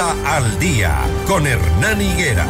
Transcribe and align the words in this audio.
Al 0.00 0.58
Día 0.58 0.98
con 1.26 1.46
Hernán 1.46 2.00
Higuera. 2.00 2.46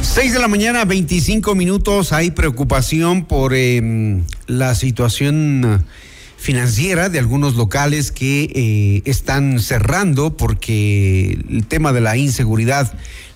6 0.00 0.32
de 0.32 0.38
la 0.38 0.48
mañana, 0.48 0.86
25 0.86 1.54
minutos. 1.54 2.14
Hay 2.14 2.30
preocupación 2.30 3.26
por 3.26 3.52
em, 3.52 4.24
la 4.46 4.74
situación 4.74 5.84
financiera 6.38 7.10
de 7.10 7.18
algunos 7.18 7.56
locales 7.56 8.10
que 8.10 8.44
eh, 8.54 9.02
están 9.04 9.60
cerrando 9.60 10.34
porque 10.34 11.38
el 11.50 11.66
tema 11.66 11.92
de 11.92 12.00
la 12.00 12.16
inseguridad 12.16 12.90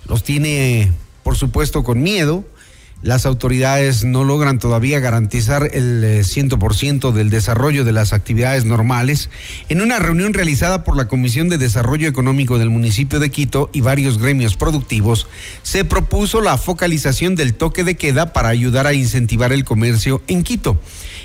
los 0.07 0.23
tiene, 0.23 0.91
por 1.21 1.35
supuesto, 1.35 1.83
con 1.83 2.01
miedo 2.01 2.43
las 3.03 3.25
autoridades 3.27 4.03
no 4.03 4.23
logran 4.23 4.57
todavía 4.57 4.99
garantizar 4.99 5.69
el 5.73 6.03
100% 6.03 7.09
eh, 7.09 7.13
del 7.13 7.29
desarrollo 7.29 7.83
de 7.83 7.91
las 7.91 8.11
actividades 8.11 8.65
normales. 8.65 9.29
En 9.69 9.81
una 9.81 9.99
reunión 9.99 10.33
realizada 10.33 10.83
por 10.83 10.97
la 10.97 11.07
Comisión 11.07 11.47
de 11.47 11.59
Desarrollo 11.59 12.07
Económico 12.07 12.57
del 12.57 12.71
municipio 12.71 13.19
de 13.19 13.29
Quito 13.29 13.69
y 13.71 13.81
varios 13.81 14.17
gremios 14.17 14.55
productivos, 14.55 15.27
se 15.61 15.85
propuso 15.85 16.41
la 16.41 16.57
focalización 16.57 17.35
del 17.35 17.53
toque 17.53 17.83
de 17.83 17.95
queda 17.95 18.33
para 18.33 18.49
ayudar 18.49 18.87
a 18.87 18.93
incentivar 18.93 19.53
el 19.53 19.63
comercio 19.63 20.23
en 20.27 20.43
Quito. 20.43 20.81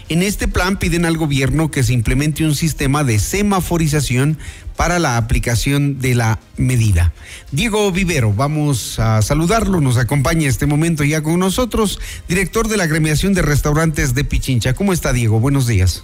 En 0.08 0.22
este 0.22 0.48
plan 0.48 0.78
piden 0.78 1.06
al 1.06 1.16
gobierno 1.16 1.70
que 1.70 1.82
se 1.82 1.94
implemente 1.94 2.44
un 2.44 2.54
sistema 2.54 3.02
de 3.02 3.18
semaforización 3.18 4.38
para 4.76 4.98
la 4.98 5.16
aplicación 5.16 6.00
de 6.00 6.14
la 6.14 6.38
medida. 6.56 7.12
Diego 7.50 7.90
Vivero, 7.92 8.32
vamos 8.32 8.98
a 8.98 9.22
saludarlo, 9.22 9.80
nos 9.80 9.96
acompaña 9.96 10.48
este 10.48 10.66
momento 10.66 11.04
ya 11.04 11.22
con 11.22 11.38
nosotros, 11.38 12.00
director 12.28 12.68
de 12.68 12.77
la 12.77 12.84
agremiación 12.84 13.34
de 13.34 13.42
restaurantes 13.42 14.14
de 14.14 14.24
Pichincha. 14.24 14.74
¿Cómo 14.74 14.92
está 14.92 15.12
Diego? 15.12 15.40
Buenos 15.40 15.66
días. 15.66 16.02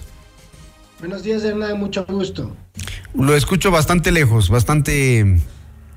Buenos 1.01 1.23
días, 1.23 1.45
Hernán, 1.45 1.79
mucho 1.79 2.05
gusto. 2.07 2.57
Lo 3.15 3.37
escucho 3.37 3.71
bastante 3.71 4.11
lejos, 4.11 4.49
bastante 4.49 5.41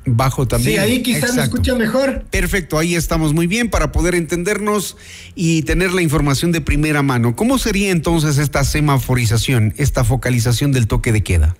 bajo 0.05 0.47
también. 0.47 0.73
Sí, 0.73 0.77
ahí 0.77 1.03
quizás 1.03 1.35
me 1.35 1.43
escucha 1.43 1.75
mejor. 1.75 2.23
Perfecto, 2.29 2.77
ahí 2.77 2.95
estamos 2.95 3.33
muy 3.33 3.47
bien 3.47 3.69
para 3.69 3.91
poder 3.91 4.15
entendernos 4.15 4.97
y 5.35 5.63
tener 5.63 5.91
la 5.91 6.01
información 6.01 6.51
de 6.51 6.61
primera 6.61 7.01
mano. 7.01 7.35
¿Cómo 7.35 7.57
sería 7.57 7.91
entonces 7.91 8.37
esta 8.37 8.63
semaforización, 8.63 9.73
esta 9.77 10.03
focalización 10.03 10.71
del 10.71 10.87
toque 10.87 11.11
de 11.11 11.23
queda? 11.23 11.55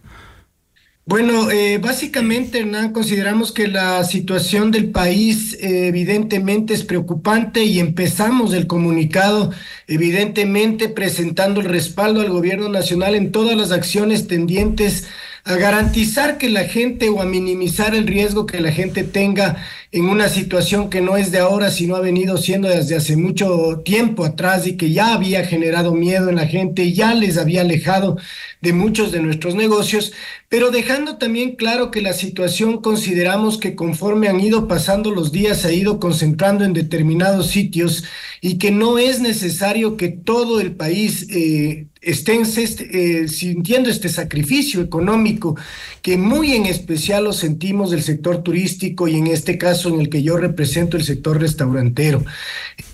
Bueno, 1.05 1.49
eh, 1.49 1.79
básicamente, 1.79 2.59
Hernán, 2.59 2.93
consideramos 2.93 3.51
que 3.51 3.67
la 3.67 4.03
situación 4.03 4.69
del 4.71 4.91
país 4.91 5.55
eh, 5.55 5.87
evidentemente 5.87 6.73
es 6.75 6.83
preocupante 6.83 7.63
y 7.65 7.79
empezamos 7.79 8.53
el 8.53 8.67
comunicado 8.67 9.51
evidentemente 9.87 10.89
presentando 10.89 11.59
el 11.59 11.67
respaldo 11.67 12.21
al 12.21 12.29
gobierno 12.29 12.69
nacional 12.69 13.15
en 13.15 13.31
todas 13.31 13.57
las 13.57 13.71
acciones 13.71 14.27
tendientes 14.27 15.07
garantizar 15.43 16.37
que 16.37 16.49
la 16.49 16.65
gente 16.65 17.09
o 17.09 17.21
a 17.21 17.25
minimizar 17.25 17.95
el 17.95 18.07
riesgo 18.07 18.45
que 18.45 18.61
la 18.61 18.71
gente 18.71 19.03
tenga 19.03 19.57
en 19.91 20.05
una 20.05 20.29
situación 20.29 20.89
que 20.89 21.01
no 21.01 21.17
es 21.17 21.31
de 21.31 21.39
ahora, 21.39 21.69
sino 21.71 21.95
ha 21.95 21.99
venido 21.99 22.37
siendo 22.37 22.69
desde 22.69 22.95
hace 22.95 23.17
mucho 23.17 23.81
tiempo 23.83 24.23
atrás 24.23 24.65
y 24.67 24.77
que 24.77 24.91
ya 24.91 25.13
había 25.13 25.43
generado 25.45 25.93
miedo 25.93 26.29
en 26.29 26.35
la 26.37 26.47
gente 26.47 26.93
ya 26.93 27.13
les 27.13 27.37
había 27.37 27.61
alejado 27.61 28.17
de 28.61 28.73
muchos 28.73 29.11
de 29.11 29.21
nuestros 29.21 29.55
negocios, 29.55 30.13
pero 30.47 30.71
dejando 30.71 31.17
también 31.17 31.55
claro 31.55 31.91
que 31.91 32.01
la 32.01 32.13
situación 32.13 32.81
consideramos 32.81 33.57
que 33.57 33.75
conforme 33.75 34.29
han 34.29 34.39
ido 34.39 34.67
pasando 34.67 35.11
los 35.11 35.31
días 35.31 35.61
se 35.61 35.69
ha 35.69 35.73
ido 35.73 35.99
concentrando 35.99 36.63
en 36.63 36.73
determinados 36.73 37.47
sitios 37.47 38.03
y 38.41 38.57
que 38.57 38.71
no 38.71 38.97
es 38.97 39.19
necesario 39.19 39.97
que 39.97 40.09
todo 40.09 40.61
el 40.61 40.75
país 40.75 41.27
eh, 41.31 41.87
estén 42.01 42.41
eh, 42.41 43.27
sintiendo 43.27 43.89
este 43.89 44.09
sacrificio 44.09 44.81
económico 44.81 45.55
que 46.01 46.17
muy 46.17 46.53
en 46.53 46.65
especial 46.65 47.25
lo 47.25 47.33
sentimos 47.33 47.91
del 47.91 48.01
sector 48.01 48.41
turístico 48.41 49.07
y 49.07 49.15
en 49.17 49.27
este 49.27 49.59
caso 49.59 49.89
en 49.89 50.01
el 50.01 50.09
que 50.09 50.23
yo 50.23 50.37
represento 50.37 50.97
el 50.97 51.03
sector 51.03 51.39
restaurantero. 51.39 52.25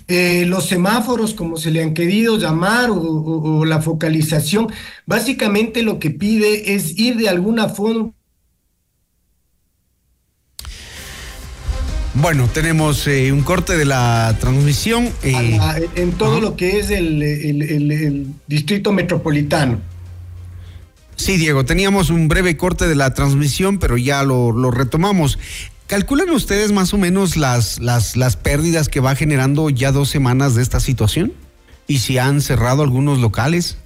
Eh, 0.08 0.44
los 0.46 0.66
semáforos, 0.66 1.34
como 1.34 1.56
se 1.56 1.70
le 1.70 1.82
han 1.82 1.94
querido 1.94 2.38
llamar, 2.38 2.90
o, 2.90 3.64
la 3.64 3.80
focalización, 3.80 4.68
básicamente 5.06 5.82
lo 5.82 5.98
que 5.98 6.10
pide 6.10 6.74
es 6.74 6.98
ir 6.98 7.16
de 7.16 7.28
alguna 7.28 7.68
forma 7.68 8.12
Bueno, 12.20 12.48
tenemos 12.52 13.06
eh, 13.06 13.30
un 13.30 13.42
corte 13.42 13.76
de 13.76 13.84
la 13.84 14.36
transmisión. 14.40 15.08
Eh, 15.22 15.58
en 15.94 16.12
todo 16.12 16.40
lo 16.40 16.56
que 16.56 16.80
es 16.80 16.90
el, 16.90 18.34
distrito 18.48 18.92
metropolitano. 18.92 19.80
Sí, 21.14 21.36
Diego, 21.36 21.64
teníamos 21.64 22.10
un 22.10 22.26
breve 22.26 22.56
corte 22.56 22.88
de 22.88 22.96
la 22.96 23.14
transmisión, 23.14 23.78
pero 23.78 23.96
ya 23.96 24.24
lo, 24.24 24.50
lo 24.50 24.70
retomamos. 24.72 25.38
¿Calculan 25.86 26.30
ustedes 26.30 26.72
más 26.72 26.92
o 26.92 26.98
menos 26.98 27.36
las, 27.36 27.78
las, 27.78 28.16
las 28.16 28.36
pérdidas 28.36 28.88
que 28.88 29.00
va 29.00 29.14
generando 29.14 29.70
ya 29.70 29.92
dos 29.92 30.08
semanas 30.08 30.54
de 30.56 30.62
esta 30.62 30.80
situación? 30.80 31.32
¿Y 31.86 31.98
si 31.98 32.18
han 32.18 32.40
cerrado 32.40 32.82
algunos 32.82 33.20
locales? 33.20 33.78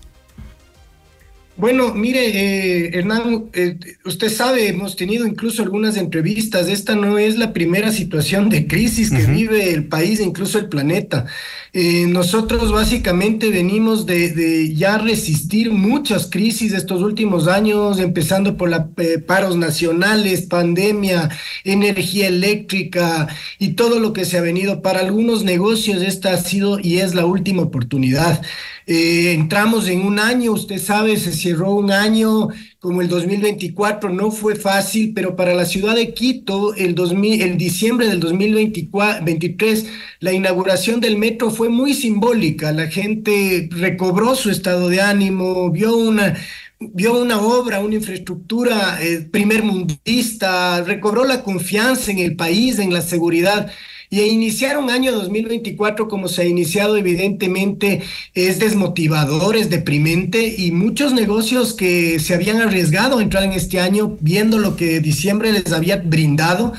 Bueno, 1.55 1.93
mire, 1.93 2.29
eh, 2.29 2.99
Hernán, 2.99 3.51
eh, 3.53 3.77
usted 4.07 4.31
sabe, 4.31 4.69
hemos 4.69 4.97
tenido 4.97 5.27
incluso 5.27 5.63
algunas 5.63 5.99
entrevistas. 5.99 6.67
Esta 6.67 6.95
no 6.97 7.19
es 7.19 7.37
la 7.37 7.53
primera 7.53 7.93
situación 7.93 8.49
de 8.49 8.67
crisis 8.67 9.11
que 9.11 9.27
vive 9.27 9.71
el 9.71 9.85
país 9.87 10.19
e 10.21 10.25
incluso 10.25 10.59
el 10.59 10.71
planeta. 10.71 11.27
Eh, 11.75 12.07
nosotros 12.09 12.73
básicamente 12.73 13.51
venimos 13.51 14.07
de, 14.07 14.75
ya 14.75 14.97
resistir 14.97 15.71
muchas 15.71 16.27
crisis 16.31 16.73
de 16.73 16.79
estos 16.79 17.03
últimos 17.03 17.47
años, 17.49 17.99
empezando 17.99 18.57
por 18.57 18.71
la 18.71 18.89
paros 19.27 19.57
nacionales, 19.57 20.43
pandemia, 20.43 21.29
energía 21.65 22.29
eléctrica 22.29 23.29
y 23.59 23.71
todo 23.75 24.01
lo 24.01 24.15
que 24.15 24.25
se 24.25 24.39
ha 24.39 24.43
venido. 24.43 24.81
Para 24.81 25.01
algunos 25.01 25.45
negocios 25.45 26.03
esta 26.03 26.33
ha 26.33 26.39
sido 26.39 26.79
y 26.81 26.99
es 26.99 27.15
la 27.15 27.27
última 27.27 27.63
oportunidad. 27.63 28.41
entramos 28.87 29.89
en 29.89 30.03
un 30.03 30.19
año, 30.19 30.53
usted 30.53 30.79
sabe, 30.79 31.17
se 31.17 31.33
cerró 31.43 31.73
un 31.73 31.91
año 31.91 32.49
como 32.79 33.03
el 33.03 33.09
2024, 33.09 34.11
no 34.11 34.31
fue 34.31 34.57
fácil, 34.57 35.13
pero 35.15 35.37
para 35.37 35.55
la 35.55 35.65
ciudad 35.65 35.95
de 35.95 36.15
Quito, 36.15 36.75
el, 36.75 36.95
2000, 36.95 37.43
el 37.43 37.59
diciembre 37.59 38.07
del 38.09 38.21
2023, 38.21 39.87
la 40.21 40.33
inauguración 40.33 41.01
del 41.01 41.17
metro 41.19 41.51
fue 41.51 41.69
muy 41.69 41.95
simbólica. 41.95 42.73
La 42.73 42.89
gente 42.89 43.69
recobró 43.71 44.35
su 44.35 44.51
estado 44.51 44.89
de 44.89 45.01
ánimo, 45.01 45.71
vio 45.71 45.97
una, 45.97 46.37
vio 46.79 47.21
una 47.21 47.41
obra, 47.41 47.81
una 47.81 47.95
infraestructura 47.95 48.99
eh, 49.03 49.29
primer 49.31 49.63
mundista, 49.63 50.83
recobró 50.83 51.25
la 51.25 51.43
confianza 51.43 52.11
en 52.11 52.19
el 52.19 52.37
país, 52.37 52.79
en 52.79 52.93
la 52.93 53.03
seguridad. 53.03 53.71
Y 54.13 54.21
iniciar 54.21 54.77
un 54.77 54.91
año 54.91 55.11
2024 55.11 56.07
como 56.07 56.29
se 56.29 56.43
ha 56.43 56.45
iniciado 56.45 56.99
evidentemente 56.99 58.03
es 58.35 58.59
desmotivador, 58.59 59.57
es 59.57 59.71
deprimente 59.71 60.55
y 60.55 60.71
muchos 60.71 61.15
negocios 61.15 61.73
que 61.73 62.21
se 62.21 62.35
habían 62.35 62.61
arriesgado 62.61 63.17
a 63.17 63.23
entrar 63.23 63.43
en 63.45 63.53
este 63.53 63.81
año 63.81 64.19
viendo 64.21 64.59
lo 64.59 64.77
que 64.77 65.01
diciembre 65.01 65.51
les 65.51 65.73
había 65.73 65.97
brindado, 65.97 66.75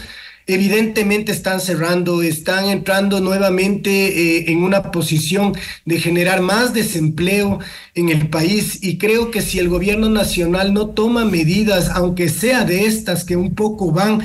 evidentemente 0.46 1.32
están 1.32 1.60
cerrando, 1.60 2.22
están 2.22 2.66
entrando 2.66 3.20
nuevamente 3.20 3.90
eh, 3.90 4.52
en 4.52 4.62
una 4.62 4.92
posición 4.92 5.54
de 5.86 6.00
generar 6.00 6.40
más 6.42 6.72
desempleo 6.76 7.58
en 7.96 8.10
el 8.10 8.30
país 8.30 8.78
y 8.84 9.00
creo 9.00 9.32
que 9.32 9.42
si 9.42 9.58
el 9.58 9.70
gobierno 9.70 10.08
nacional 10.08 10.72
no 10.72 10.90
toma 10.90 11.26
medidas, 11.26 11.90
aunque 11.90 12.30
sea 12.30 12.64
de 12.64 12.86
estas 12.86 13.24
que 13.24 13.36
un 13.36 13.56
poco 13.56 13.92
van 13.92 14.22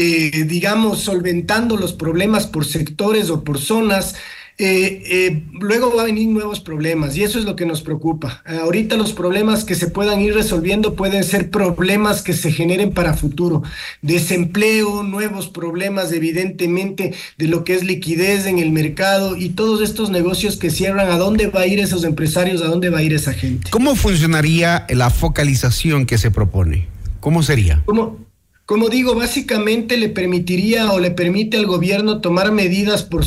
eh, 0.00 0.44
digamos, 0.44 1.00
solventando 1.00 1.76
los 1.76 1.92
problemas 1.92 2.46
por 2.46 2.64
sectores 2.64 3.30
o 3.30 3.42
por 3.42 3.58
zonas, 3.58 4.14
eh, 4.56 5.02
eh, 5.10 5.42
luego 5.52 5.92
va 5.92 6.02
a 6.02 6.04
venir 6.04 6.28
nuevos 6.28 6.60
problemas 6.60 7.16
y 7.16 7.24
eso 7.24 7.40
es 7.40 7.44
lo 7.44 7.56
que 7.56 7.66
nos 7.66 7.82
preocupa. 7.82 8.44
ahorita 8.46 8.96
los 8.96 9.12
problemas 9.12 9.64
que 9.64 9.74
se 9.74 9.88
puedan 9.88 10.20
ir 10.20 10.34
resolviendo 10.34 10.94
pueden 10.94 11.24
ser 11.24 11.50
problemas 11.50 12.22
que 12.22 12.32
se 12.32 12.52
generen 12.52 12.92
para 12.92 13.14
futuro. 13.14 13.64
Desempleo, 14.00 15.02
nuevos 15.02 15.48
problemas 15.48 16.12
evidentemente 16.12 17.12
de 17.36 17.48
lo 17.48 17.64
que 17.64 17.74
es 17.74 17.82
liquidez 17.82 18.46
en 18.46 18.60
el 18.60 18.70
mercado 18.70 19.36
y 19.36 19.48
todos 19.48 19.82
estos 19.82 20.10
negocios 20.10 20.58
que 20.58 20.70
cierran, 20.70 21.10
¿a 21.10 21.18
dónde 21.18 21.48
va 21.48 21.62
a 21.62 21.66
ir 21.66 21.80
esos 21.80 22.04
empresarios? 22.04 22.62
¿A 22.62 22.68
dónde 22.68 22.88
va 22.88 22.98
a 22.98 23.02
ir 23.02 23.14
esa 23.14 23.32
gente? 23.32 23.68
¿Cómo 23.70 23.96
funcionaría 23.96 24.86
la 24.90 25.10
focalización 25.10 26.06
que 26.06 26.18
se 26.18 26.30
propone? 26.30 26.86
¿Cómo 27.18 27.42
sería? 27.42 27.82
¿Cómo? 27.84 28.27
Como 28.68 28.90
digo, 28.90 29.14
básicamente 29.14 29.96
le 29.96 30.10
permitiría 30.10 30.92
o 30.92 31.00
le 31.00 31.10
permite 31.10 31.56
al 31.56 31.64
gobierno 31.64 32.20
tomar 32.20 32.52
medidas 32.52 33.02
por 33.02 33.24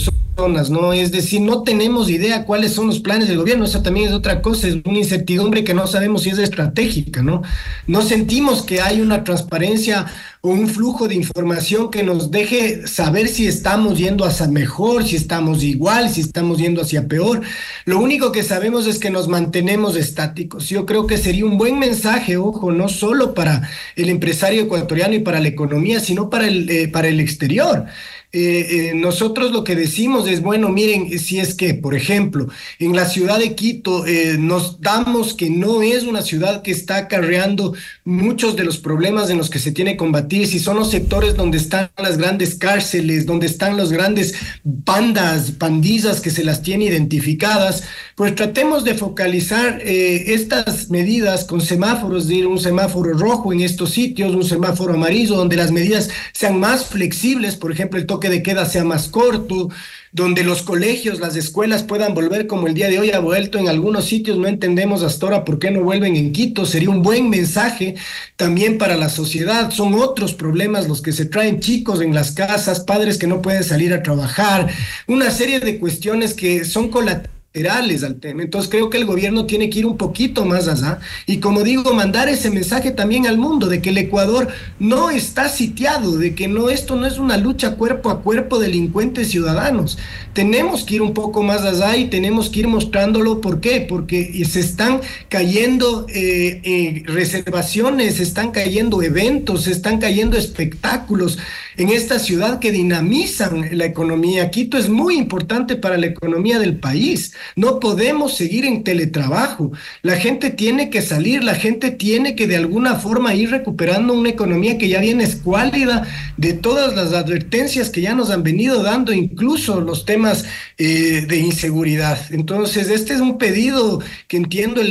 ¿no? 0.69 0.93
Es 0.93 1.11
decir, 1.11 1.41
no 1.41 1.63
tenemos 1.63 2.09
idea 2.09 2.45
cuáles 2.45 2.73
son 2.73 2.87
los 2.87 2.99
planes 2.99 3.27
del 3.27 3.37
gobierno, 3.37 3.65
eso 3.65 3.83
también 3.83 4.07
es 4.07 4.13
otra 4.13 4.41
cosa, 4.41 4.67
es 4.67 4.77
una 4.85 4.97
incertidumbre 4.97 5.63
que 5.63 5.73
no 5.73 5.85
sabemos 5.85 6.23
si 6.23 6.29
es 6.29 6.39
estratégica, 6.39 7.21
¿no? 7.21 7.43
No 7.85 8.01
sentimos 8.01 8.63
que 8.63 8.81
hay 8.81 9.01
una 9.01 9.23
transparencia 9.23 10.07
o 10.41 10.49
un 10.49 10.67
flujo 10.67 11.07
de 11.07 11.13
información 11.13 11.91
que 11.91 12.01
nos 12.01 12.31
deje 12.31 12.87
saber 12.87 13.27
si 13.27 13.45
estamos 13.45 13.99
yendo 13.99 14.25
hacia 14.25 14.47
mejor, 14.47 15.03
si 15.03 15.15
estamos 15.15 15.63
igual, 15.63 16.09
si 16.09 16.21
estamos 16.21 16.57
yendo 16.57 16.81
hacia 16.81 17.07
peor. 17.07 17.41
Lo 17.85 17.99
único 17.99 18.31
que 18.31 18.41
sabemos 18.41 18.87
es 18.87 18.97
que 18.97 19.11
nos 19.11 19.27
mantenemos 19.27 19.95
estáticos. 19.95 20.67
Yo 20.69 20.87
creo 20.87 21.05
que 21.05 21.17
sería 21.17 21.45
un 21.45 21.59
buen 21.59 21.77
mensaje, 21.77 22.37
ojo, 22.37 22.71
no 22.71 22.89
solo 22.89 23.35
para 23.35 23.69
el 23.95 24.09
empresario 24.09 24.63
ecuatoriano 24.63 25.13
y 25.13 25.19
para 25.19 25.39
la 25.39 25.49
economía, 25.49 25.99
sino 25.99 26.31
para 26.31 26.47
el, 26.47 26.67
eh, 26.69 26.87
para 26.87 27.09
el 27.09 27.19
exterior. 27.19 27.85
Eh, 28.33 28.91
eh, 28.91 28.93
nosotros 28.95 29.51
lo 29.51 29.65
que 29.65 29.75
decimos 29.75 30.25
es, 30.25 30.41
bueno, 30.41 30.69
miren, 30.69 31.19
si 31.19 31.39
es 31.39 31.53
que, 31.53 31.73
por 31.73 31.95
ejemplo, 31.95 32.47
en 32.79 32.95
la 32.95 33.05
ciudad 33.05 33.39
de 33.39 33.55
Quito 33.55 34.05
eh, 34.05 34.37
nos 34.39 34.79
damos 34.79 35.33
que 35.33 35.49
no 35.49 35.81
es 35.81 36.03
una 36.03 36.21
ciudad 36.21 36.61
que 36.61 36.71
está 36.71 36.95
acarreando 36.95 37.73
muchos 38.05 38.55
de 38.55 38.63
los 38.63 38.77
problemas 38.77 39.29
en 39.29 39.37
los 39.37 39.49
que 39.49 39.59
se 39.59 39.73
tiene 39.73 39.91
que 39.91 39.97
combatir, 39.97 40.47
si 40.47 40.59
son 40.59 40.77
los 40.77 40.91
sectores 40.91 41.35
donde 41.35 41.57
están 41.57 41.89
las 41.97 42.17
grandes 42.17 42.55
cárceles, 42.55 43.25
donde 43.25 43.47
están 43.47 43.75
los 43.75 43.91
grandes 43.91 44.33
bandas, 44.63 45.51
pandillas 45.51 46.21
que 46.21 46.29
se 46.29 46.45
las 46.45 46.61
tiene 46.61 46.85
identificadas, 46.85 47.83
pues 48.15 48.33
tratemos 48.35 48.85
de 48.85 48.93
focalizar 48.93 49.81
estas 49.81 50.89
medidas 50.89 51.43
con 51.43 51.59
semáforos, 51.59 52.27
de 52.27 52.45
un 52.45 52.59
semáforo 52.59 53.13
rojo 53.13 53.51
en 53.51 53.59
estos 53.59 53.89
sitios, 53.89 54.33
un 54.33 54.43
semáforo 54.45 54.93
amarillo, 54.93 55.35
donde 55.35 55.57
las 55.57 55.71
medidas 55.71 56.09
sean 56.31 56.59
más 56.59 56.85
flexibles, 56.85 57.55
por 57.55 57.71
ejemplo, 57.71 57.99
el 57.99 58.05
toque 58.05 58.20
que 58.21 58.29
de 58.29 58.41
queda 58.41 58.65
sea 58.65 58.85
más 58.85 59.09
corto, 59.09 59.69
donde 60.13 60.45
los 60.45 60.61
colegios, 60.61 61.19
las 61.19 61.35
escuelas 61.35 61.83
puedan 61.83 62.13
volver 62.13 62.47
como 62.47 62.67
el 62.67 62.73
día 62.73 62.87
de 62.87 62.99
hoy 62.99 63.11
ha 63.11 63.19
vuelto 63.19 63.59
en 63.59 63.67
algunos 63.67 64.05
sitios, 64.05 64.37
no 64.37 64.47
entendemos 64.47 65.03
hasta 65.03 65.25
ahora 65.25 65.43
por 65.43 65.59
qué 65.59 65.71
no 65.71 65.81
vuelven 65.83 66.15
en 66.15 66.31
Quito, 66.31 66.65
sería 66.65 66.89
un 66.89 67.01
buen 67.01 67.29
mensaje 67.29 67.95
también 68.37 68.77
para 68.77 68.95
la 68.95 69.09
sociedad, 69.09 69.71
son 69.71 69.95
otros 69.95 70.33
problemas 70.33 70.87
los 70.87 71.01
que 71.01 71.11
se 71.11 71.25
traen 71.25 71.59
chicos 71.59 72.01
en 72.01 72.13
las 72.13 72.31
casas, 72.31 72.79
padres 72.79 73.17
que 73.17 73.27
no 73.27 73.41
pueden 73.41 73.65
salir 73.65 73.93
a 73.93 74.03
trabajar, 74.03 74.69
una 75.07 75.29
serie 75.31 75.59
de 75.59 75.79
cuestiones 75.79 76.33
que 76.33 76.63
son 76.63 76.87
colaterales 76.87 77.40
al 77.53 78.15
tema. 78.15 78.43
Entonces 78.43 78.71
creo 78.71 78.89
que 78.89 78.97
el 78.97 79.05
gobierno 79.05 79.45
tiene 79.45 79.69
que 79.69 79.79
ir 79.79 79.85
un 79.85 79.97
poquito 79.97 80.45
más 80.45 80.69
allá 80.69 80.99
y 81.25 81.39
como 81.39 81.63
digo, 81.63 81.93
mandar 81.93 82.29
ese 82.29 82.49
mensaje 82.49 82.91
también 82.91 83.27
al 83.27 83.37
mundo 83.37 83.67
de 83.67 83.81
que 83.81 83.89
el 83.89 83.97
Ecuador 83.97 84.47
no 84.79 85.09
está 85.09 85.49
sitiado, 85.49 86.17
de 86.17 86.33
que 86.33 86.47
no 86.47 86.69
esto 86.69 86.95
no 86.95 87.05
es 87.05 87.17
una 87.17 87.35
lucha 87.35 87.75
cuerpo 87.75 88.09
a 88.09 88.21
cuerpo 88.21 88.57
delincuentes 88.57 89.31
ciudadanos. 89.31 89.97
Tenemos 90.31 90.85
que 90.85 90.95
ir 90.95 91.01
un 91.01 91.13
poco 91.13 91.43
más 91.43 91.63
allá 91.63 91.97
y 91.97 92.05
tenemos 92.05 92.49
que 92.49 92.61
ir 92.61 92.67
mostrándolo. 92.69 93.41
¿Por 93.41 93.59
qué? 93.59 93.81
Porque 93.81 94.45
se 94.45 94.61
están 94.61 95.01
cayendo 95.27 96.05
eh, 96.07 96.61
eh, 96.63 97.03
reservaciones, 97.05 98.15
se 98.15 98.23
están 98.23 98.51
cayendo 98.51 99.01
eventos, 99.01 99.63
se 99.63 99.71
están 99.71 99.99
cayendo 99.99 100.37
espectáculos 100.37 101.37
en 101.77 101.89
esta 101.89 102.19
ciudad 102.19 102.59
que 102.59 102.71
dinamizan 102.71 103.77
la 103.77 103.85
economía. 103.85 104.49
Quito 104.51 104.77
es 104.77 104.89
muy 104.89 105.17
importante 105.17 105.75
para 105.75 105.97
la 105.97 106.07
economía 106.07 106.59
del 106.59 106.77
país. 106.77 107.33
No 107.55 107.79
podemos 107.79 108.35
seguir 108.35 108.65
en 108.65 108.83
teletrabajo. 108.83 109.71
La 110.01 110.17
gente 110.17 110.49
tiene 110.49 110.89
que 110.89 111.01
salir, 111.01 111.43
la 111.43 111.55
gente 111.55 111.91
tiene 111.91 112.35
que 112.35 112.47
de 112.47 112.57
alguna 112.57 112.95
forma 112.95 113.33
ir 113.33 113.51
recuperando 113.51 114.13
una 114.13 114.29
economía 114.29 114.77
que 114.77 114.89
ya 114.89 114.99
viene 114.99 115.23
escuálida 115.23 116.07
de 116.37 116.53
todas 116.53 116.95
las 116.95 117.13
advertencias 117.13 117.89
que 117.89 118.01
ya 118.01 118.15
nos 118.15 118.29
han 118.29 118.43
venido 118.43 118.83
dando, 118.83 119.13
incluso 119.13 119.81
los 119.81 120.05
temas 120.05 120.45
eh, 120.77 121.25
de 121.27 121.37
inseguridad. 121.37 122.19
Entonces, 122.31 122.89
este 122.89 123.13
es 123.13 123.21
un 123.21 123.37
pedido 123.37 124.01
que 124.27 124.37
entiendo 124.37 124.81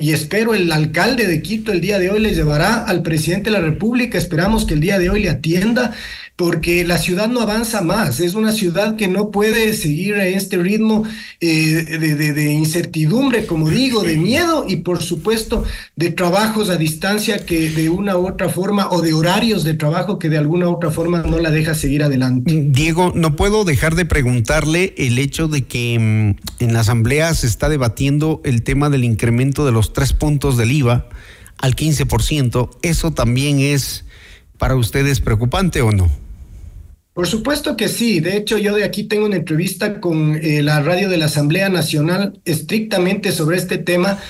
y 0.00 0.12
espero 0.12 0.54
el 0.54 0.70
alcalde 0.72 1.26
de 1.26 1.42
Quito 1.42 1.72
el 1.72 1.80
día 1.80 1.98
de 1.98 2.10
hoy 2.10 2.20
le 2.20 2.34
llevará 2.34 2.84
al 2.84 3.02
presidente 3.02 3.50
de 3.50 3.58
la 3.58 3.62
República. 3.62 4.18
Esperamos 4.18 4.64
que 4.64 4.74
el 4.74 4.80
día 4.80 4.98
de 4.98 5.10
hoy 5.10 5.22
le 5.22 5.30
atienda 5.30 5.94
porque 6.38 6.84
la 6.84 6.98
ciudad 6.98 7.26
no 7.26 7.40
avanza 7.40 7.80
más, 7.80 8.20
es 8.20 8.34
una 8.34 8.52
ciudad 8.52 8.94
que 8.94 9.08
no 9.08 9.32
puede 9.32 9.74
seguir 9.74 10.14
a 10.14 10.26
este 10.28 10.56
ritmo 10.56 11.02
eh, 11.40 11.48
de, 11.48 12.52
incertidumbre, 12.52 13.44
como 13.44 13.68
digo, 13.68 14.04
de 14.04 14.16
miedo 14.16 14.64
y 14.68 14.76
por 14.76 15.02
supuesto 15.02 15.64
de 15.96 16.12
trabajos 16.12 16.70
a 16.70 16.76
distancia 16.76 17.44
que 17.44 17.70
de 17.70 17.88
una 17.88 18.16
u 18.16 18.28
otra 18.28 18.50
forma 18.50 18.88
o 18.92 19.02
de 19.02 19.14
horarios 19.14 19.64
de 19.64 19.74
trabajo 19.74 20.20
que 20.20 20.28
de 20.28 20.38
alguna 20.38 20.68
u 20.68 20.76
otra 20.76 20.92
forma 20.92 21.22
no 21.22 21.40
la 21.40 21.50
deja 21.50 21.74
seguir 21.74 22.04
adelante. 22.04 22.66
Diego, 22.68 23.10
no 23.16 23.34
puedo 23.34 23.64
dejar 23.64 23.96
de 23.96 24.04
preguntarle 24.04 24.94
el 24.96 25.18
hecho 25.18 25.48
de 25.48 25.62
que 25.62 25.98
mm, 25.98 26.62
en 26.62 26.72
la 26.72 26.80
asamblea 26.80 27.34
se 27.34 27.48
está 27.48 27.68
debatiendo 27.68 28.40
el 28.44 28.62
tema 28.62 28.90
del 28.90 29.02
incremento 29.02 29.66
de 29.66 29.72
los 29.72 29.92
tres 29.92 30.12
puntos 30.12 30.56
del 30.56 30.70
IVA 30.70 31.08
al 31.60 31.74
15%, 31.74 32.70
¿eso 32.82 33.10
también 33.10 33.58
es 33.58 34.04
para 34.56 34.76
ustedes 34.76 35.18
preocupante 35.18 35.82
o 35.82 35.90
no? 35.90 36.27
Por 37.18 37.26
supuesto 37.26 37.76
que 37.76 37.88
sí. 37.88 38.20
De 38.20 38.36
hecho, 38.36 38.58
yo 38.58 38.76
de 38.76 38.84
aquí 38.84 39.02
tengo 39.02 39.26
una 39.26 39.34
entrevista 39.34 40.00
con 40.00 40.36
eh, 40.36 40.62
la 40.62 40.80
radio 40.82 41.08
de 41.08 41.16
la 41.16 41.24
Asamblea 41.24 41.68
Nacional 41.68 42.40
estrictamente 42.44 43.32
sobre 43.32 43.56
este 43.56 43.76
tema, 43.76 44.20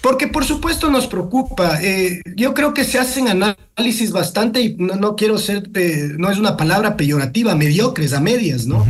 porque 0.00 0.28
por 0.28 0.46
supuesto 0.46 0.90
nos 0.90 1.08
preocupa. 1.08 1.78
Eh, 1.82 2.22
yo 2.36 2.54
creo 2.54 2.72
que 2.72 2.84
se 2.84 2.98
hacen 2.98 3.28
análisis 3.28 4.12
bastante, 4.12 4.62
y 4.62 4.76
no, 4.78 5.14
quiero 5.14 5.36
ser, 5.36 5.68
no 6.16 6.30
es 6.30 6.38
una 6.38 6.56
palabra 6.56 6.96
peyorativa, 6.96 7.54
mediocres, 7.54 8.14
a 8.14 8.20
medias, 8.20 8.64
¿no? 8.64 8.86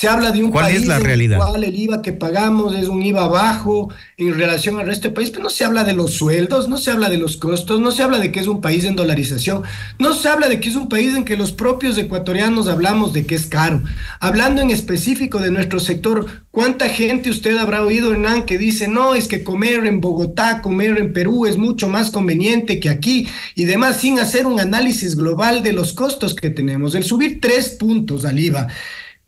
Se 0.00 0.08
habla 0.08 0.30
de 0.30 0.42
un 0.42 0.50
¿Cuál 0.50 0.64
país 0.64 0.78
es 0.78 0.86
la 0.86 0.98
realidad? 0.98 1.36
en 1.36 1.42
el 1.42 1.48
cual 1.50 1.62
el 1.62 1.78
IVA 1.78 2.00
que 2.00 2.14
pagamos 2.14 2.74
es 2.74 2.88
un 2.88 3.02
IVA 3.02 3.28
bajo 3.28 3.92
en 4.16 4.32
relación 4.32 4.78
al 4.80 4.86
resto 4.86 5.08
del 5.08 5.12
país, 5.12 5.28
pero 5.28 5.42
no 5.42 5.50
se 5.50 5.62
habla 5.62 5.84
de 5.84 5.92
los 5.92 6.14
sueldos, 6.14 6.70
no 6.70 6.78
se 6.78 6.90
habla 6.90 7.10
de 7.10 7.18
los 7.18 7.36
costos, 7.36 7.82
no 7.82 7.90
se 7.90 8.02
habla 8.02 8.18
de 8.18 8.32
que 8.32 8.40
es 8.40 8.46
un 8.46 8.62
país 8.62 8.84
en 8.84 8.96
dolarización, 8.96 9.62
no 9.98 10.14
se 10.14 10.30
habla 10.30 10.48
de 10.48 10.58
que 10.58 10.70
es 10.70 10.76
un 10.76 10.88
país 10.88 11.14
en 11.14 11.26
que 11.26 11.36
los 11.36 11.52
propios 11.52 11.98
ecuatorianos 11.98 12.66
hablamos 12.66 13.12
de 13.12 13.26
que 13.26 13.34
es 13.34 13.44
caro. 13.44 13.82
Hablando 14.20 14.62
en 14.62 14.70
específico 14.70 15.38
de 15.38 15.50
nuestro 15.50 15.80
sector, 15.80 16.24
¿cuánta 16.50 16.88
gente 16.88 17.28
usted 17.28 17.58
habrá 17.58 17.84
oído, 17.84 18.10
Hernán, 18.10 18.46
que 18.46 18.56
dice, 18.56 18.88
no, 18.88 19.14
es 19.14 19.28
que 19.28 19.44
comer 19.44 19.84
en 19.84 20.00
Bogotá, 20.00 20.62
comer 20.62 20.96
en 20.96 21.12
Perú 21.12 21.44
es 21.44 21.58
mucho 21.58 21.90
más 21.90 22.10
conveniente 22.10 22.80
que 22.80 22.88
aquí 22.88 23.28
y 23.54 23.66
demás, 23.66 23.98
sin 23.98 24.18
hacer 24.18 24.46
un 24.46 24.60
análisis 24.60 25.14
global 25.14 25.62
de 25.62 25.74
los 25.74 25.92
costos 25.92 26.34
que 26.34 26.48
tenemos? 26.48 26.94
El 26.94 27.04
subir 27.04 27.38
tres 27.38 27.76
puntos 27.78 28.24
al 28.24 28.38
IVA 28.38 28.68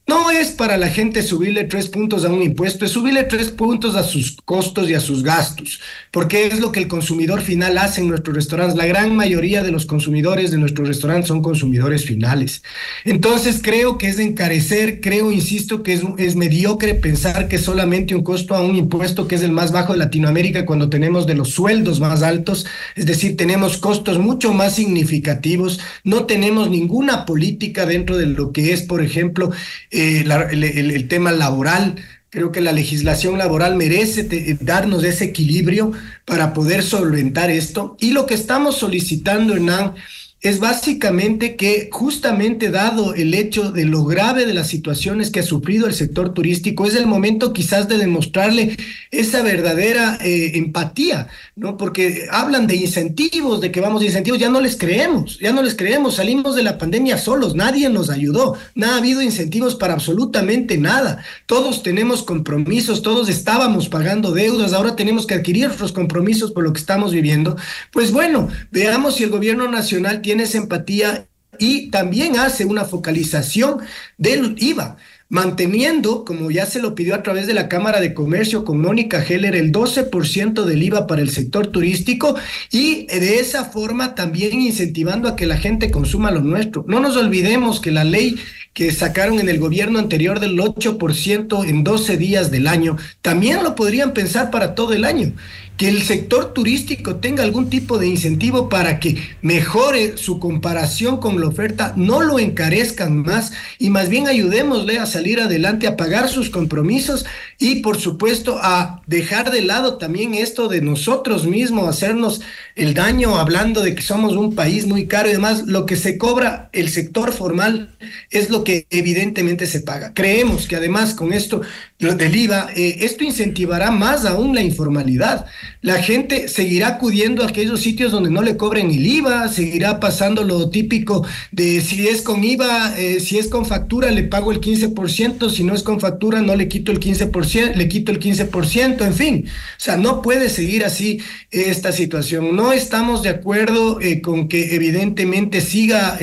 no 0.07 0.31
es 0.31 0.51
para 0.51 0.77
la 0.77 0.89
gente 0.89 1.23
subirle 1.23 1.65
tres 1.65 1.89
puntos 1.89 2.25
a 2.25 2.29
un 2.29 2.43
impuesto, 2.43 2.85
es 2.85 2.91
subirle 2.91 3.23
tres 3.25 3.51
puntos 3.51 3.95
a 3.95 4.03
sus 4.03 4.37
costos 4.45 4.91
y 4.91 4.95
a 4.95 5.01
sus 5.01 5.23
gastos, 5.23 5.81
porque 6.11 6.47
es 6.47 6.61
lo 6.61 6.73
que 6.73 6.81
el 6.81 6.89
consumidor 6.89 7.41
final 7.41 7.79
hace 7.79 8.01
en 8.01 8.09
nuestros 8.09 8.35
restaurantes. 8.35 8.77
La 8.77 8.87
gran 8.87 9.15
mayoría 9.15 9.63
de 9.63 9.71
los 9.71 9.87
consumidores 9.87 10.51
de 10.51 10.59
nuestros 10.59 10.89
restaurantes 10.89 11.29
son 11.29 11.41
consumidores 11.41 12.05
finales. 12.05 12.63
Entonces 13.05 13.61
creo 13.63 13.97
que 13.97 14.09
es 14.09 14.19
encarecer, 14.19 15.01
creo, 15.01 15.31
insisto, 15.31 15.83
que 15.83 15.93
es, 15.93 16.03
es 16.19 16.35
mediocre 16.37 16.95
pensar 16.95 17.49
que 17.49 17.59
solamente 17.59 18.15
un 18.15 18.25
costo 18.25 18.55
a 18.55 18.63
un 18.63 18.77
impuesto 18.77 19.29
que 19.29 19.37
es 19.37 19.43
el 19.43 19.53
más 19.53 19.71
bajo 19.71 19.93
de 19.93 20.01
Latinoamérica 20.01 20.67
cuando 20.67 20.89
tenemos 20.89 21.27
de 21.27 21.35
los 21.35 21.51
sueldos 21.51 22.01
más 22.01 22.23
altos, 22.23 22.67
es 22.97 23.07
decir, 23.07 23.37
tenemos 23.37 23.79
costos 23.79 24.19
mucho 24.19 24.53
más 24.53 24.75
significativos, 24.75 25.81
no 26.03 26.27
tenemos 26.27 26.71
ninguna 26.71 27.25
política 27.25 27.87
dentro 27.87 28.17
de 28.17 28.27
lo 28.27 28.53
que 28.53 28.73
es, 28.73 28.83
por 28.83 29.03
ejemplo, 29.03 29.53
eh, 29.93 30.25
el, 30.51 31.09
tema 31.09 31.33
laboral. 31.33 31.97
Creo 32.31 32.51
que 32.51 32.63
la 32.63 32.73
legislación 32.73 33.37
laboral 33.37 33.77
merece 33.77 34.27
darnos 34.61 35.05
ese 35.05 35.25
equilibrio 35.25 35.93
para 36.25 36.55
poder 36.55 36.83
solventar 36.83 37.51
esto. 37.51 37.97
Y 38.01 38.13
lo 38.13 38.25
que 38.25 38.35
estamos 38.35 38.79
solicitando, 38.79 39.55
Hernán, 39.55 39.95
es 40.43 40.59
básicamente 40.59 41.55
que 41.55 41.89
justamente 41.93 42.71
dado 42.71 43.15
el 43.15 43.33
hecho 43.33 43.71
de 43.71 43.85
lo 43.85 44.05
grave 44.05 44.45
de 44.45 44.55
las 44.55 44.67
situaciones 44.67 45.31
que 45.31 45.39
ha 45.39 45.45
sufrido 45.45 45.87
el 45.87 45.95
sector 45.95 46.35
turístico, 46.35 46.85
es 46.85 46.97
el 46.97 47.07
momento 47.07 47.53
quizás 47.53 47.87
de 47.87 47.97
demostrarle 47.97 48.77
esa 49.13 49.43
verdadera 49.43 50.19
eh, 50.21 50.53
empatía, 50.55 51.29
¿no? 51.55 51.77
Porque 51.77 52.27
hablan 52.33 52.67
de 52.67 52.75
incentivos, 52.75 53.61
de 53.61 53.71
que 53.71 53.81
vamos 53.81 54.01
de 54.01 54.09
incentivos, 54.09 54.41
ya 54.41 54.51
no 54.51 54.61
les 54.61 54.77
creemos, 54.77 55.39
ya 55.39 55.53
no 55.53 55.63
les 55.63 55.77
creemos, 55.77 56.17
salimos 56.17 56.57
de 56.57 56.65
la 56.65 56.77
pandemia 56.77 57.19
solos, 57.19 57.55
nadie 57.55 57.89
nos 57.89 58.11
ayudó, 58.11 58.59
no 58.75 58.87
ha 58.87 58.97
habido 58.97 59.23
incentivos 59.23 59.77
para 59.77 59.95
absolutamente 59.95 60.77
nada, 60.77 61.23
todos 61.47 61.85
tenemos 61.85 62.25
compromisos, 62.25 63.03
todos 63.03 63.29
estábamos 63.29 63.89
pagando 63.89 64.33
deudas, 64.33 64.73
ahora 64.73 64.97
tenemos 64.97 65.25
que 65.25 65.35
adquirir 65.35 65.69
otros 65.69 65.93
compromisos 65.93 66.51
por 66.51 66.65
lo 66.65 66.73
que 66.73 66.81
estamos 66.81 67.13
viviendo. 67.13 67.57
Pues 67.93 68.11
bueno, 68.11 68.49
veamos 68.73 69.17
si 69.17 69.23
el 69.23 69.31
gobierno 69.31 69.71
nacional 69.71 70.21
tiene 70.21 70.32
tiene 70.33 70.45
esa 70.45 70.57
empatía 70.57 71.27
y 71.59 71.91
también 71.91 72.39
hace 72.39 72.65
una 72.65 72.87
focalización 72.87 73.81
del 74.17 74.57
IVA, 74.59 74.97
manteniendo, 75.29 76.25
como 76.25 76.51
ya 76.51 76.65
se 76.65 76.81
lo 76.81 76.95
pidió 76.95 77.15
a 77.15 77.23
través 77.23 77.47
de 77.47 77.53
la 77.53 77.69
Cámara 77.69 78.01
de 78.01 78.15
Comercio 78.15 78.65
con 78.65 78.81
Mónica 78.81 79.23
Heller, 79.23 79.55
el 79.55 79.73
12% 79.73 80.65
del 80.65 80.83
IVA 80.85 81.07
para 81.07 81.21
el 81.21 81.29
sector 81.29 81.67
turístico 81.67 82.35
y 82.71 83.05
de 83.09 83.41
esa 83.41 83.67
forma 83.67 84.15
también 84.15 84.59
incentivando 84.59 85.29
a 85.29 85.37
que 85.37 85.45
la 85.45 85.59
gente 85.59 85.91
consuma 85.91 86.31
lo 86.31 86.41
nuestro. 86.41 86.87
No 86.89 86.99
nos 87.01 87.15
olvidemos 87.19 87.79
que 87.79 87.91
la 87.91 88.05
ley 88.05 88.37
que 88.73 88.91
sacaron 88.91 89.39
en 89.39 89.51
el 89.51 89.59
gobierno 89.59 89.99
anterior 89.99 90.41
del 90.41 90.59
8% 90.59 91.69
en 91.69 91.85
12 91.85 92.17
días 92.17 92.51
del 92.51 92.69
año, 92.69 92.97
también 93.21 93.63
lo 93.63 93.75
podrían 93.75 94.15
pensar 94.15 94.51
para 94.51 94.75
todo 94.75 94.95
el 94.95 95.05
año 95.05 95.35
que 95.83 95.89
el 95.89 96.03
sector 96.03 96.55
turístico 96.55 97.17
tenga 97.17 97.43
algún 97.43 97.69
tipo 97.69 97.99
de 97.99 98.07
incentivo 98.07 98.69
para 98.69 99.01
que 99.01 99.21
mejore 99.41 100.17
su 100.17 100.39
comparación 100.39 101.17
con 101.17 101.41
la 101.41 101.49
oferta, 101.49 101.93
no 101.97 102.21
lo 102.21 102.39
encarezcan 102.39 103.23
más 103.23 103.53
y 103.81 103.91
más 103.91 104.09
bien 104.09 104.29
ayudémosle 104.29 105.01
a 105.01 105.07
salir 105.07 105.41
adelante, 105.41 105.89
a 105.89 105.97
pagar 105.97 106.29
sus 106.29 106.51
compromisos 106.51 107.27
y 107.59 107.81
por 107.81 107.99
supuesto 107.99 108.61
a 108.63 109.03
dejar 109.09 109.51
de 109.51 109.63
lado 109.63 109.99
también 109.99 110.35
esto 110.35 110.69
de 110.69 110.83
nosotros 110.83 111.49
mismos, 111.49 111.89
hacernos 111.89 112.43
el 112.75 112.95
daño 112.95 113.37
hablando 113.37 113.83
de 113.83 113.95
que 113.95 114.03
somos 114.03 114.35
un 114.35 114.55
país 114.55 114.87
muy 114.87 115.07
caro 115.07 115.29
y 115.29 115.33
demás. 115.33 115.65
Lo 115.67 115.87
que 115.87 115.97
se 115.97 116.19
cobra 116.19 116.71
el 116.73 116.89
sector 116.89 117.33
formal 117.33 117.95
es 118.31 118.51
lo 118.51 118.65
que 118.65 118.87
evidentemente 118.91 119.67
se 119.67 119.81
paga. 119.81 120.13
Creemos 120.15 120.67
que 120.67 120.77
además 120.77 121.15
con 121.15 121.33
esto 121.33 121.63
del 121.99 122.35
IVA, 122.35 122.71
eh, 122.75 122.99
esto 123.03 123.23
incentivará 123.23 123.91
más 123.93 124.25
aún 124.25 124.55
la 124.55 124.63
informalidad. 124.63 125.47
La 125.83 126.03
gente 126.03 126.49
seguirá 126.49 126.89
acudiendo 126.89 127.45
a 127.45 127.49
aquellos 127.49 127.81
sitios 127.81 128.11
donde 128.11 128.31
no 128.31 128.43
le 128.43 128.57
cobren 128.57 128.91
el 128.91 129.07
IVA, 129.07 129.49
seguirá 129.49 130.01
pasando 130.01 130.43
lo 130.43 130.69
típico 130.69 131.25
de 131.53 131.81
si 131.81 132.09
es 132.09 132.23
con 132.23 132.43
IVA, 132.43 132.99
eh, 132.99 133.21
si 133.21 133.39
es 133.39 133.49
con 133.49 133.67
factura 133.67 134.11
le 134.11 134.25
pago 134.25 134.51
el 134.51 134.61
15%, 134.61 135.49
si 135.49 135.63
no 135.63 135.75
es 135.75 135.83
con 135.83 136.01
factura 136.01 136.43
no 136.43 136.57
le 136.57 136.67
quito 136.67 136.91
el 136.91 136.99
15%, 136.99 137.75
le 137.75 137.89
quito 137.89 138.11
el 138.11 138.19
15%, 138.19 139.05
en 139.05 139.15
fin. 139.15 139.45
O 139.47 139.81
sea, 139.81 139.97
no 139.97 140.23
puede 140.23 140.49
seguir 140.49 140.85
así 140.85 141.21
esta 141.51 141.93
situación. 141.93 142.57
No 142.57 142.62
estamos 142.71 143.23
de 143.23 143.31
acuerdo 143.31 144.01
eh, 144.01 144.21
con 144.21 144.47
que 144.47 144.77
evidentemente 144.77 145.61
siga, 145.61 146.19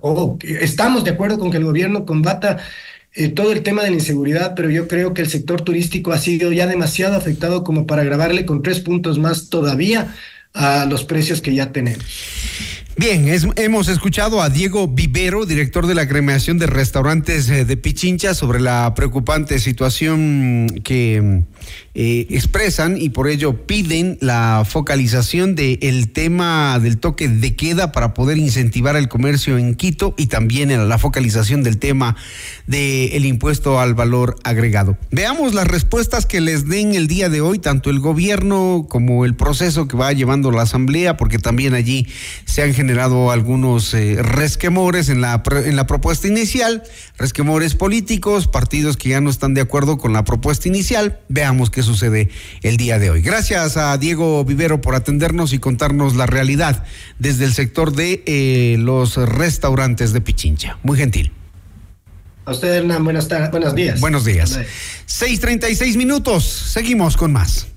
o 0.00 0.38
estamos 0.42 1.04
de 1.04 1.10
acuerdo 1.10 1.38
con 1.38 1.50
que 1.50 1.58
el 1.58 1.64
gobierno 1.64 2.06
combata 2.06 2.58
eh, 3.16 3.28
todo 3.28 3.52
el 3.52 3.62
tema 3.62 3.84
de 3.84 3.90
la 3.90 3.94
inseguridad, 3.94 4.54
pero 4.56 4.70
yo 4.70 4.88
creo 4.88 5.14
que 5.14 5.22
el 5.22 5.28
sector 5.28 5.60
turístico 5.60 6.12
ha 6.12 6.18
sido 6.18 6.50
ya 6.50 6.66
demasiado 6.66 7.14
afectado 7.14 7.62
como 7.62 7.86
para 7.86 8.02
agravarle 8.02 8.44
con 8.44 8.60
tres 8.60 8.80
puntos 8.80 9.20
más 9.20 9.50
todavía 9.50 10.16
a 10.52 10.84
los 10.86 11.04
precios 11.04 11.40
que 11.40 11.54
ya 11.54 11.70
tenemos. 11.70 12.04
Bien, 12.96 13.28
hemos 13.56 13.88
escuchado 13.88 14.42
a 14.42 14.50
Diego 14.50 14.88
Vivero, 14.88 15.46
director 15.46 15.86
de 15.86 15.94
la 15.94 16.08
cremación 16.08 16.58
de 16.58 16.66
restaurantes 16.66 17.48
eh, 17.50 17.64
de 17.64 17.76
Pichincha, 17.76 18.34
sobre 18.34 18.60
la 18.60 18.94
preocupante 18.96 19.60
situación 19.60 20.80
que 20.82 21.44
eh, 21.94 22.26
expresan 22.30 23.00
y 23.00 23.10
por 23.10 23.28
ello 23.28 23.66
piden 23.66 24.18
la 24.20 24.64
focalización 24.68 25.54
del 25.54 26.10
tema 26.12 26.78
del 26.80 26.98
toque 26.98 27.28
de 27.28 27.54
queda 27.54 27.92
para 27.92 28.14
poder 28.14 28.38
incentivar 28.38 28.96
el 28.96 29.08
comercio 29.08 29.58
en 29.58 29.74
Quito 29.74 30.14
y 30.16 30.26
también 30.26 30.88
la 30.88 30.98
focalización 30.98 31.62
del 31.62 31.78
tema 31.78 32.16
del 32.66 33.24
impuesto 33.24 33.80
al 33.80 33.94
valor 33.94 34.36
agregado. 34.44 34.96
Veamos 35.10 35.54
las 35.54 35.66
respuestas 35.66 36.26
que 36.26 36.40
les 36.40 36.68
den 36.68 36.94
el 36.94 37.06
día 37.06 37.28
de 37.28 37.40
hoy, 37.40 37.58
tanto 37.58 37.90
el 37.90 38.00
gobierno 38.00 38.86
como 38.88 39.24
el 39.24 39.34
proceso 39.34 39.88
que 39.88 39.96
va 39.96 40.12
llevando 40.12 40.50
la 40.50 40.62
Asamblea, 40.62 41.16
porque 41.16 41.38
también 41.38 41.74
allí 41.74 42.06
se 42.44 42.62
han 42.62 42.74
generado 42.74 43.30
algunos 43.30 43.94
eh, 43.94 44.16
resquemores 44.20 45.08
en 45.08 45.20
la, 45.20 45.42
en 45.64 45.76
la 45.76 45.86
propuesta 45.86 46.26
inicial, 46.26 46.82
resquemores 47.18 47.74
políticos, 47.74 48.48
partidos 48.48 48.96
que 48.96 49.10
ya 49.10 49.20
no 49.20 49.30
están 49.30 49.54
de 49.54 49.60
acuerdo 49.60 49.98
con 49.98 50.12
la 50.12 50.24
propuesta 50.24 50.68
inicial. 50.68 51.20
Veamos 51.28 51.53
qué 51.70 51.82
sucede 51.82 52.28
el 52.62 52.76
día 52.76 52.98
de 52.98 53.10
hoy. 53.10 53.22
Gracias 53.22 53.76
a 53.76 53.96
Diego 53.98 54.44
Vivero 54.44 54.80
por 54.80 54.94
atendernos 54.94 55.52
y 55.52 55.58
contarnos 55.58 56.16
la 56.16 56.26
realidad 56.26 56.84
desde 57.18 57.44
el 57.44 57.52
sector 57.52 57.92
de 57.92 58.22
eh, 58.26 58.76
los 58.78 59.16
restaurantes 59.16 60.12
de 60.12 60.20
Pichincha. 60.20 60.78
Muy 60.82 60.98
gentil. 60.98 61.32
A 62.46 62.52
usted, 62.52 62.74
Hernán, 62.74 63.04
buenas, 63.04 63.28
buenos 63.50 63.74
días. 63.74 64.00
Buenos 64.00 64.24
días. 64.24 64.58
6.36 65.06 65.96
minutos. 65.96 66.44
Seguimos 66.44 67.16
con 67.16 67.32
más. 67.32 67.68